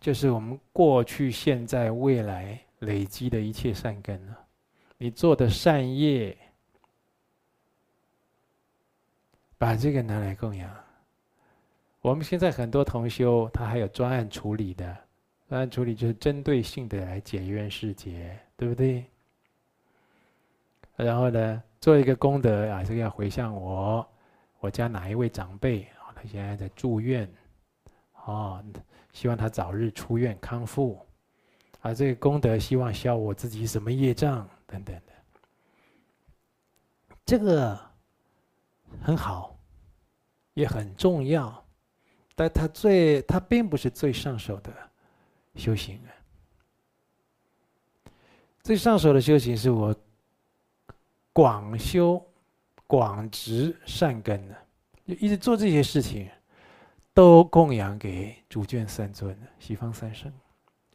[0.00, 4.38] 就是我们过去、现在、未来累积的一切善根啊。
[4.96, 6.38] 你做的善业。
[9.58, 10.87] 把这个拿来供养。
[12.00, 14.96] 我们现在很多同修，他还有专案处理的，
[15.48, 19.04] 专案处理就是针对性的来解冤释结，对不对？
[20.96, 24.06] 然后呢，做一个功德啊，这个要回向我，
[24.60, 27.28] 我家哪一位长辈啊，他现在在住院，
[28.12, 28.62] 啊，
[29.12, 31.04] 希望他早日出院康复，
[31.80, 35.12] 啊，这个功德希望消我自己什么业障等等的，
[37.24, 37.78] 这个。
[39.02, 39.54] 很好，
[40.54, 41.62] 也很重要，
[42.38, 44.72] 但它最，它并不是最上手的
[45.56, 46.14] 修行啊。
[48.62, 49.92] 最上手的修行是我
[51.32, 52.24] 广修、
[52.86, 54.54] 广植善根呢，
[55.04, 56.30] 就一直做这些事情，
[57.12, 60.32] 都供养给主眷三尊、西方三圣，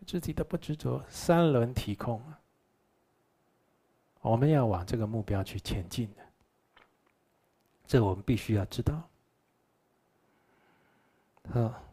[0.08, 2.40] 自己的不执着，三轮体空啊。
[4.22, 6.24] 我们要往这个目标去前进的。
[7.86, 9.10] 这我们必须要知道，
[11.52, 11.84] 啊，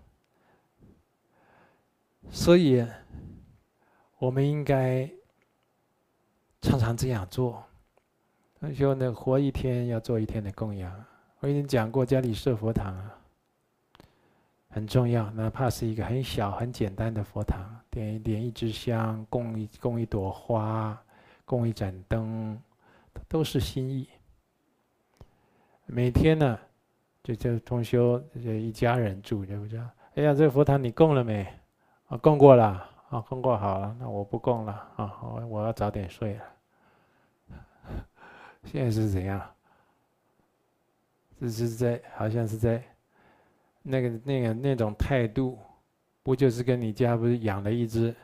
[2.30, 2.86] 所以
[4.18, 5.10] 我们应该
[6.60, 7.62] 常常这样做。
[8.74, 11.04] 说呢，活一天要做一天的供养。
[11.40, 13.18] 我已经讲过，家里设佛堂啊，
[14.68, 15.30] 很重要。
[15.30, 21.02] 哪怕是一个很小、很简单的佛堂，点一点一支香，供一供一朵花，
[21.46, 22.60] 供一盏灯，
[23.26, 24.08] 都是心意。
[25.86, 26.58] 每天呢，
[27.22, 29.78] 就就同修就一家人住，对不对？
[30.16, 31.46] 哎呀，这个佛堂你供了没？
[32.08, 36.42] 啊，供过了，啊，供过好了，那我不供了，啊，我我要早点睡了。
[38.64, 39.40] 现在是怎样？
[41.40, 42.82] 这是在好像是在
[43.82, 45.58] 那个那个那种态度，
[46.22, 48.14] 不就是跟你家不是养了一只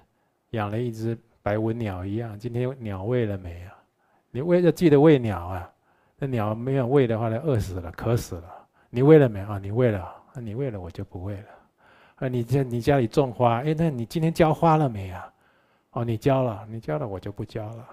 [0.51, 2.39] 养了一只白文鸟一样？
[2.39, 3.73] 今天鸟喂了没啊？
[4.31, 5.73] 你喂要记得喂鸟啊！
[6.19, 8.66] 那鸟没有喂的话呢，饿死了，渴死了。
[8.97, 9.59] 你喂了没啊？
[9.59, 11.49] 你喂了，你喂了，我就不喂了。
[12.15, 15.31] 啊，你家你家里种花，哎，那你今天浇花了没啊？
[15.91, 17.87] 哦，你浇了，你浇了，我就不浇了。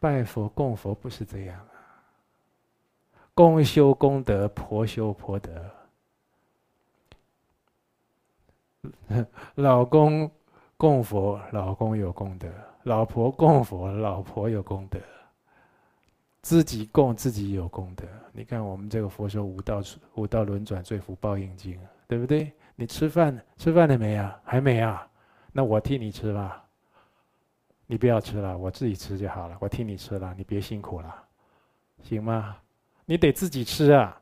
[0.00, 1.76] 拜佛供佛不是这样啊，
[3.34, 5.70] 公修功德，婆修婆德。
[9.56, 10.30] 老公
[10.78, 12.48] 供佛，老公有功德；
[12.84, 14.98] 老婆供佛，老婆有功德。
[16.44, 18.04] 自己供自己有功德。
[18.30, 19.82] 你看我们这个佛说五道
[20.14, 22.52] 五道轮转最福报应经，对不对？
[22.76, 24.38] 你吃饭吃饭了没啊？
[24.44, 25.08] 还没啊？
[25.52, 26.62] 那我替你吃吧。
[27.86, 29.56] 你不要吃了，我自己吃就好了。
[29.58, 31.14] 我替你吃了，你别辛苦了，
[32.02, 32.54] 行吗？
[33.06, 34.20] 你得自己吃啊。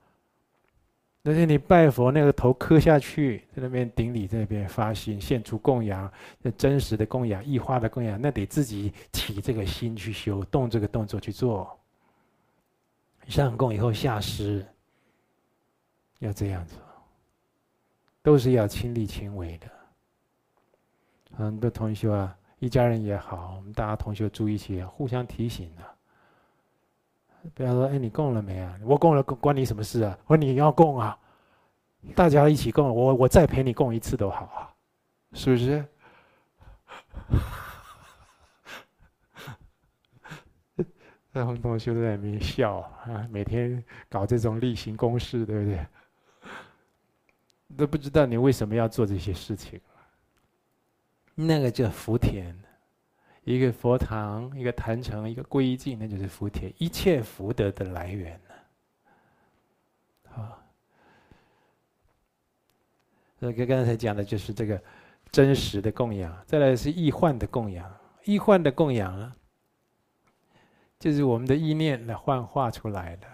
[1.23, 6.09] 那天你拜佛，那个头磕下去，在那边顶礼，在那边发心，献出供养，
[6.41, 11.77] 那真实的供养，异化的供养，那得自己起这个心去修，动这个动作去做。
[13.29, 14.67] 上供以后下施，
[16.19, 16.77] 要这样子，
[18.23, 19.67] 都是要亲力亲为的。
[21.37, 22.37] 很多同学啊。
[22.59, 25.83] 一家人也好，我们大家同学住一起，互相提醒啊。
[27.55, 28.79] 不要说，哎，你供了没啊？
[28.85, 30.17] 我供了，关你什么事啊？
[30.27, 31.19] 我说你要供啊，
[32.15, 34.71] 大家一起供，我我再陪你供一次都好啊，
[35.33, 35.85] 是不是？
[41.33, 45.87] 那红同学在那边笑啊，每天搞这种例行公事，对不对？
[47.75, 49.81] 都不知道你为什么要做这些事情。
[51.35, 52.55] 那个叫福田，
[53.45, 58.55] 一个佛堂，一个坛城，一个归境，那就是福田，一切福德的来源呢。
[60.35, 60.59] 啊，
[63.41, 64.79] 这个刚才讲的就是这个
[65.31, 67.91] 真实的供养，再来是易患的供养，
[68.25, 69.35] 易患的供养啊，
[71.03, 73.27] 就是我们的意念来幻化出来的，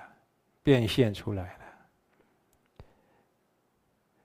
[0.62, 2.84] 变现出来的，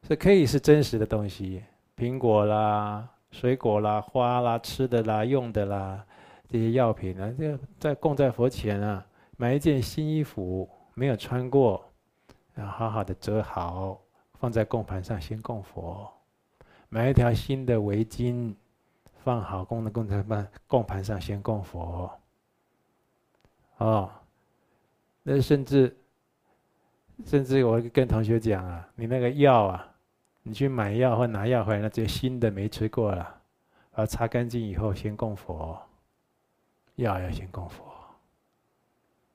[0.08, 1.62] 这可以是真实的东西，
[1.98, 3.10] 苹果啦。
[3.32, 6.06] 水果啦、花啦、吃的啦、用的啦，
[6.48, 11.84] 这些药品啊，这在供在佛前啊，买一件新衣服没有穿过，
[12.54, 14.00] 然后好好的折好，
[14.40, 16.08] 放在供盘上先供佛；
[16.90, 18.56] 买一条新的围巾，
[19.24, 22.10] 放好供的供在盘供盘上先供佛。
[23.86, 24.10] 哦，
[25.24, 25.96] 那甚至
[27.26, 29.90] 甚至我跟同学讲啊，你那个药啊。
[30.46, 33.24] 你去买药或拿药回来，那这新的没吃过了，
[33.92, 35.82] 把它擦干净以后先供佛。
[36.96, 37.86] 药要先供佛。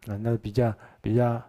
[0.05, 0.71] 那那比较
[1.01, 1.43] 比较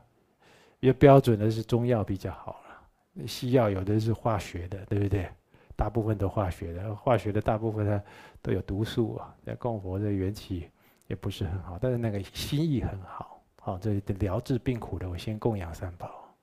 [0.80, 5.30] 比较标准的是中药比较好了，西药有的是化学的，对不对？
[5.76, 8.02] 大部分都化学的，化学的大部分它
[8.41, 9.36] 都有毒素啊。
[9.45, 10.70] 在供佛的元气
[11.10, 16.36] 也不是很好，但是那个心意很好，好这疗治病苦的，我先供养三宝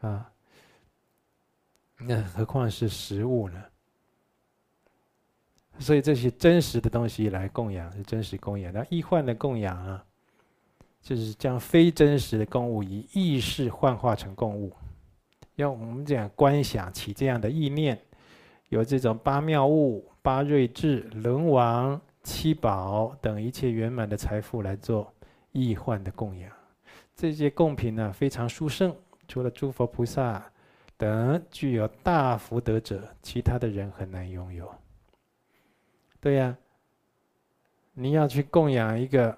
[0.00, 0.32] 啊。
[1.98, 3.62] 那何况是食物呢？
[5.80, 10.04] 所以这些真实的东西来供养是真实供养，那易幻的供养啊，
[11.02, 14.72] 就是将非真实的供物以意识幻化成供物。
[15.56, 18.00] 要我们讲观想起这样的意念，
[18.68, 25.12] 有这种八妙物、八瑞智、轮王、七宝等一切圆满的财富来做
[25.52, 26.50] 易患的供养。
[27.16, 28.94] 这些贡品呢，非常殊胜，
[29.28, 30.44] 除了诸佛菩萨。
[30.96, 34.70] 等具有大福德者，其他的人很难拥有。
[36.20, 36.54] 对呀，
[37.94, 39.34] 你要去供养一个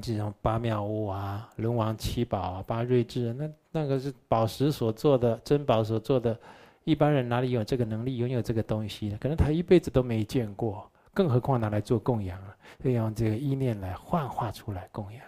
[0.00, 6.38] 这种八妙屋啊、龙王七宝啊、八瑞智，那那个是宝石所做的、珍宝所做的，
[6.84, 9.18] 一般人哪里有这个能力拥有这个东西呢？
[9.20, 12.56] 可能他一辈子都没见过，更何况拿来做供养啊？
[12.82, 15.22] 要用这个意念来幻化出来供养。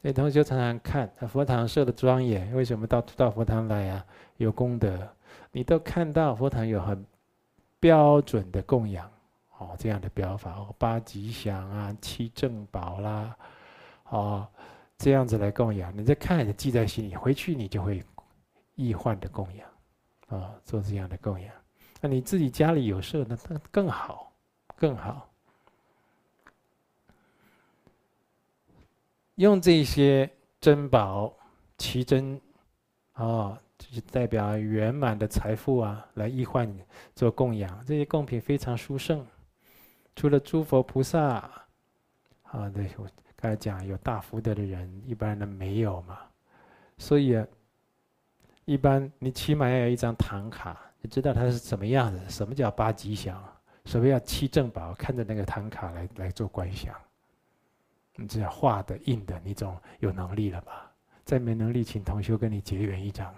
[0.00, 4.06] 所以同学常常看佛堂设的庄严，为什么到到佛堂来啊？
[4.36, 5.08] 有功德，
[5.50, 7.04] 你都看到佛堂有很
[7.80, 9.10] 标准的供养，
[9.58, 13.36] 哦，这样的标法哦，八吉祥啊，七正宝啦，
[14.10, 14.46] 哦，
[14.96, 18.04] 这样子来供养，你再看，记在心里，回去你就会
[18.76, 19.68] 易幻的供养，
[20.28, 21.52] 啊，做这样的供养。
[22.00, 24.25] 那你自己家里有设，那那更好，
[24.76, 25.28] 更好。
[29.36, 31.34] 用这些珍宝、
[31.76, 32.40] 奇珍，
[33.12, 36.72] 啊，就是代表圆满的财富啊，来易换
[37.14, 37.84] 做供养。
[37.84, 39.26] 这些贡品非常殊胜，
[40.14, 41.50] 除了诸佛菩萨，
[42.44, 43.06] 啊，对我
[43.36, 46.18] 刚才讲有大福德的人，一般人没有嘛。
[46.96, 47.44] 所以，
[48.64, 52.30] 一般你起码要有一张唐卡，你知道它是什么样子？
[52.30, 53.38] 什么叫八吉祥？
[53.86, 54.92] 所谓要七正宝？
[54.94, 56.94] 看着那个唐卡来来做观想。
[58.16, 60.90] 你只要画的、印的，你总有能力了吧？
[61.24, 63.34] 再没能力，请同学跟你结缘一张，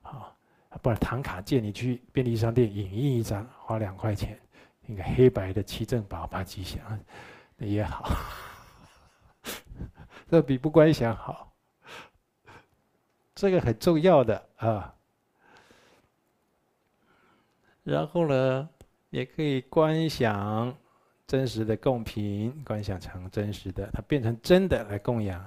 [0.00, 0.36] 好，
[0.82, 4.38] 不然唐卡借你去便利商店影印一张，花两块钱，
[4.86, 6.80] 一个黑白的七正宝八吉祥，
[7.56, 8.08] 那也好，
[10.28, 11.52] 这比不观想好。
[13.34, 14.94] 这个很重要的啊。
[17.82, 18.68] 然后呢，
[19.12, 20.74] 也可以观想
[21.26, 25.46] 真实的供品，观想成真实的，它变成真的来供养。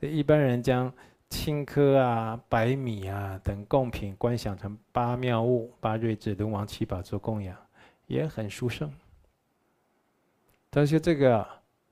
[0.00, 0.92] 一般人将
[1.30, 7.56] 青稞啊、白米啊等贡品观想成八妙物、八瑞智、龙王七宝做供养，
[8.06, 8.92] 也很殊胜。
[10.68, 11.44] 但是这个，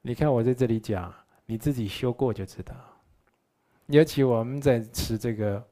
[0.02, 1.12] 你看我在这里讲，
[1.46, 2.74] 你自己修过就知道。
[3.86, 5.66] 尤其我们在持这个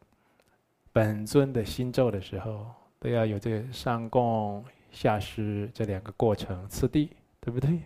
[0.92, 2.66] 本尊的心咒的时候。
[3.02, 7.80] 都要有这个上供下施这两个过程次第，对不对？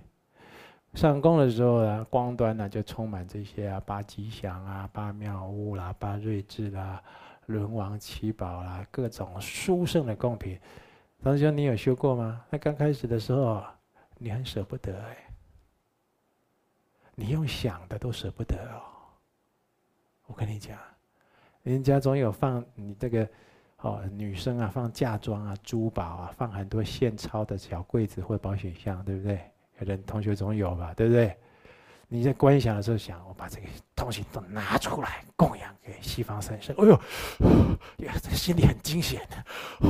[0.92, 7.02] 上供的时候呢，光端呢就充满这些啊，八吉祥啊，八妙物啦，八瑞智啦，
[7.46, 10.59] 轮王七宝啦，各种殊胜的贡品。
[11.22, 12.44] 同学，你有修过吗？
[12.50, 13.62] 那刚开始的时候，
[14.18, 15.16] 你很舍不得哎，
[17.14, 18.82] 你用想的都舍不得哦。
[20.26, 20.76] 我跟你讲，
[21.62, 23.28] 人家总有放你这个。
[23.87, 29.41] 哦，女生啊，放嫁妆啊，珠宝啊，放很多现钞的小柜子或保险箱，对不对？
[29.78, 31.37] 可能同学总有吧，对不对？
[32.09, 36.74] 你在观想的时候想，我把这个东西都拿出来供养给西方三圣。
[36.78, 36.93] 哎呦，
[37.99, 39.89] 呀，这心里很惊险的，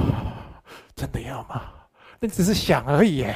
[0.95, 1.63] 真的要吗？
[2.21, 3.27] 那只是想而已，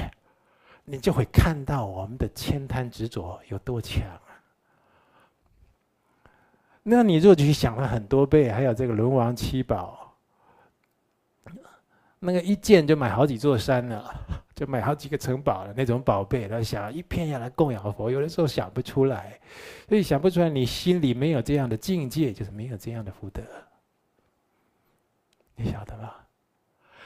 [0.84, 4.28] 你就会看到我们的千贪执着有多强啊！
[6.82, 9.99] 那你若去想了很多倍，还有这个轮王七宝。
[12.22, 14.14] 那个一件就买好几座山了，
[14.54, 19.40] 就买好几个城堡了，那种宝贝，他想一片下来供养佛，有的时候想不出来，
[19.88, 23.42] 所以想不出来，你心里没有这样的境界，就是没有这样的福德，
[25.56, 26.26] 你晓得吧？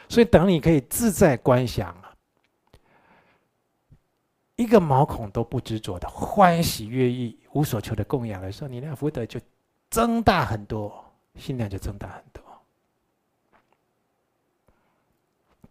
[0.08, 2.12] 所以等你可以自在观想啊，
[4.56, 9.40] 一个毛孔都不执着的欢喜悦意、无所求的供养的时候，你那福德就
[9.90, 11.04] 增大很多，
[11.36, 12.43] 心量就增大很多。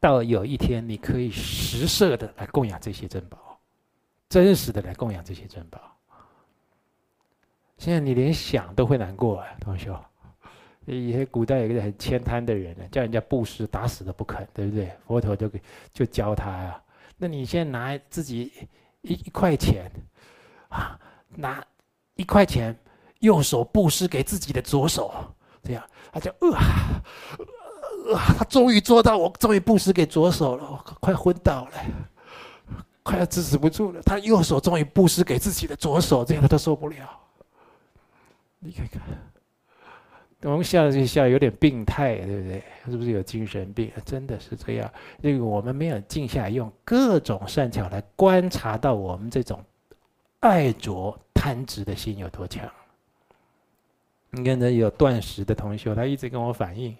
[0.03, 3.57] 到有一天，你可以实色的来供养这些珍宝，
[4.27, 5.79] 真实的来供养这些珍宝。
[7.77, 9.97] 现在你连想都会难过啊，同学。
[10.85, 14.91] 以前古代有个很悭贪的人呢，叫人家布施，打死都不肯，对不对？
[15.07, 15.61] 佛陀就给
[15.93, 16.83] 就教他呀。
[17.15, 18.51] 那你现在拿自己
[19.03, 19.89] 一一块钱，
[20.67, 20.99] 啊，
[21.29, 21.65] 拿
[22.15, 22.77] 一块钱，
[23.19, 25.13] 右手布施给自己的左手，
[25.63, 26.57] 这样他就呃。
[28.11, 28.35] 啊！
[28.37, 31.71] 他终于做到，我终于布施给左手了，我快昏倒了，
[33.03, 34.01] 快要支持不住了。
[34.01, 36.97] 他右手终于布施给自己的左手，这样他都受不了。
[38.59, 39.01] 你看看，
[40.51, 42.63] 我们笑就笑，有点病态，对不对？
[42.85, 43.91] 是不是有精神病？
[44.05, 44.91] 真的是这样。
[45.21, 49.63] 因为我们没有静下来，用各种善巧来观察到我们这种
[50.39, 52.69] 爱着贪执的心有多强。
[54.31, 56.95] 你看，这有断食的同学，他一直跟我反映。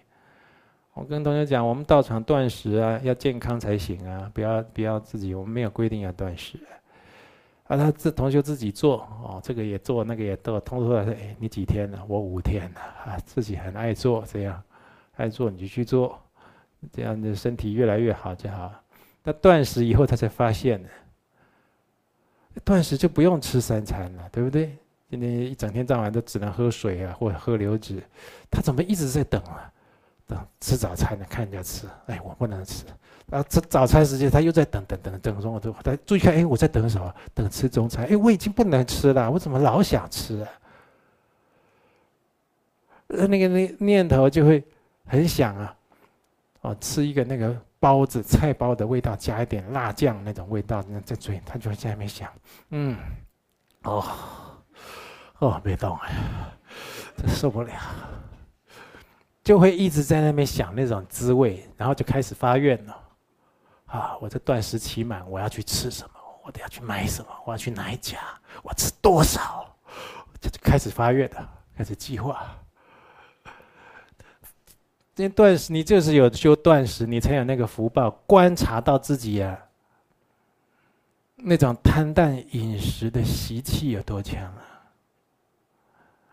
[0.94, 6.60] 我跟同学讲，我们道场断食啊，要健康才行啊，不要不要自己，我们没有规定要断食。
[7.66, 12.04] 啊，他这同学自己做哦，这个也做，那个也做，通说说，哎，你几天了？
[12.08, 14.62] 我五天了啊，自己很爱做，这样
[15.16, 16.20] 爱做你就去做，
[16.92, 18.72] 这样的身体越来越好就好。
[19.24, 20.90] 那断食以后，他才发现呢，
[22.64, 24.78] 断食就不用吃三餐了，对不对？
[25.10, 28.04] 今天一整天到晚都只能喝水啊，或喝流质，
[28.52, 29.73] 他怎么一直在等啊？
[30.60, 32.86] 吃早餐呢，看人家吃，哎，我不能吃。
[33.28, 37.14] 然后吃早餐时间，他又在等等等等中午都，他注意看，哎，我在等什么？
[37.34, 38.06] 等吃中餐。
[38.06, 40.50] 哎，我已经不能吃了，我怎么老想吃啊？
[43.08, 44.64] 那个那念头就会
[45.06, 45.76] 很想啊，
[46.62, 52.30] 哦，吃一个那个包子菜包的味道，加一点辣酱那种味道，那在嘴，他就会在那边想，
[52.70, 52.98] 嗯，
[53.84, 54.04] 哦，
[55.40, 56.12] 哦，别动哎，
[57.18, 57.74] 真受不了。
[59.44, 63.00] 就会一直在那边想那种滋味，然后就开始发愿了。
[63.86, 66.20] 啊，我这断食期满，我要去吃什么？
[66.44, 67.30] 我得要去买什么？
[67.46, 68.18] 我要去哪一家？
[68.64, 69.70] 我吃多少？
[70.42, 72.46] 就开始发愿了，开始计划。
[75.16, 79.58] 这断食，你就是有修断食，你才有那个福报，观察到自己呀，
[81.36, 84.90] 那种贪淡饮食的习气有多强啊？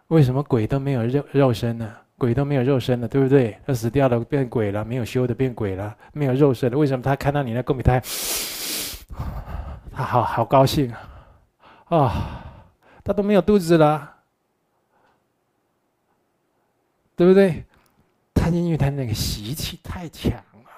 [0.08, 1.94] 为什么鬼都没有肉肉身呢？
[2.20, 3.58] 鬼都没有肉身了，对不对？
[3.66, 6.76] 他死掉了，变鬼了；没有修的变鬼了，没有肉身了。
[6.76, 7.98] 为什么他看到你那贡品，他
[9.90, 11.96] 他好好高兴啊？
[11.96, 12.44] 啊，
[13.02, 14.16] 他都没有肚子了，
[17.16, 17.64] 对不对？
[18.34, 20.70] 他因为他那个习气太强了。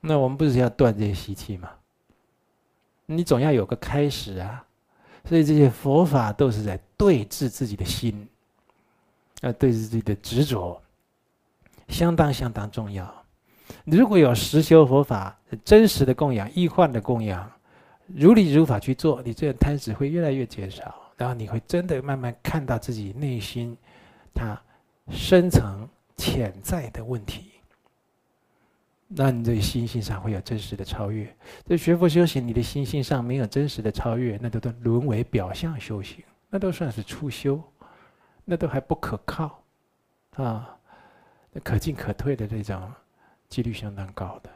[0.00, 1.70] 那我们不是要断这些习气吗？
[3.06, 4.64] 你总要有个开始啊！
[5.26, 8.26] 所以这些佛法都是在对治自己的心。
[9.44, 10.80] 要，对自己的执着，
[11.88, 13.12] 相当相当重要。
[13.84, 17.50] 如果有实修佛法、真实的供养、易患的供养，
[18.06, 23.76] 如理如法去做，你这个贪执会越来越减少，然后你会真的慢慢看到自己内心
[24.34, 24.60] 它
[25.10, 27.52] 深层潜在的问题。
[29.08, 31.34] 那你这心性上会有真实的超越。
[31.66, 37.62] 这学佛修行，你的心性上没有真实的超越，那都都沦为表象修行，那都算是初修，
[38.44, 39.64] 那都还不可靠，
[40.36, 40.78] 啊，
[41.62, 42.92] 可进可退的那种
[43.48, 44.50] 几率相当高的。